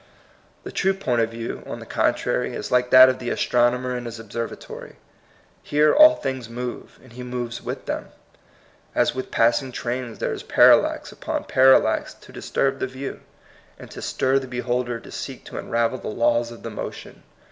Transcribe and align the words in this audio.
The 0.63 0.71
true 0.71 0.95
point 0.95 1.21
of 1.21 1.29
view, 1.29 1.61
on 1.67 1.77
the 1.79 1.85
con 1.85 2.15
trary, 2.15 2.55
is 2.55 2.71
like 2.71 2.89
that 2.89 3.07
of 3.07 3.19
the 3.19 3.29
astronomer 3.29 3.95
in 3.95 4.05
his 4.05 4.19
observatory. 4.19 4.95
Here 5.61 5.93
all 5.93 6.15
things 6.15 6.49
move, 6.49 6.99
and 7.03 7.13
he 7.13 7.21
moves 7.21 7.61
with 7.61 7.85
them. 7.85 8.07
As 8.95 9.13
with 9.13 9.29
pass 9.29 9.61
ing 9.61 9.71
trains, 9.71 10.17
there 10.17 10.33
is 10.33 10.41
parallax 10.41 11.11
upon 11.11 11.43
parallax 11.43 12.15
to 12.15 12.31
disturb 12.31 12.79
the 12.79 12.87
view, 12.87 13.19
and 13.77 13.91
to 13.91 14.01
stir 14.01 14.39
the 14.39 14.47
be 14.47 14.61
holder 14.61 14.99
to 14.99 15.11
seek 15.11 15.45
to 15.45 15.59
unravel 15.59 15.99
the 15.99 16.07
laws 16.07 16.49
of 16.49 16.63
the 16.63 16.71
motion. 16.71 17.21